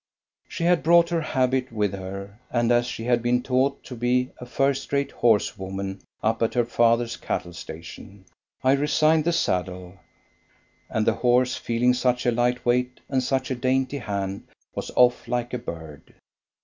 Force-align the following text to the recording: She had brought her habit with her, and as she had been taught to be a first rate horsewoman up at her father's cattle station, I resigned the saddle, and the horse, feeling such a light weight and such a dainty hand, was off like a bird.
She 0.49 0.63
had 0.63 0.81
brought 0.81 1.09
her 1.09 1.21
habit 1.21 1.71
with 1.71 1.93
her, 1.93 2.39
and 2.49 2.71
as 2.71 2.87
she 2.87 3.03
had 3.03 3.21
been 3.21 3.43
taught 3.43 3.83
to 3.83 3.95
be 3.95 4.31
a 4.39 4.47
first 4.47 4.91
rate 4.91 5.11
horsewoman 5.11 6.01
up 6.23 6.41
at 6.41 6.55
her 6.55 6.65
father's 6.65 7.15
cattle 7.17 7.53
station, 7.53 8.25
I 8.63 8.71
resigned 8.71 9.25
the 9.25 9.31
saddle, 9.31 9.99
and 10.89 11.05
the 11.05 11.13
horse, 11.13 11.55
feeling 11.55 11.93
such 11.93 12.25
a 12.25 12.31
light 12.31 12.65
weight 12.65 12.99
and 13.09 13.21
such 13.21 13.51
a 13.51 13.55
dainty 13.55 13.99
hand, 13.99 14.47
was 14.73 14.89
off 14.95 15.27
like 15.27 15.53
a 15.53 15.59
bird. 15.59 16.15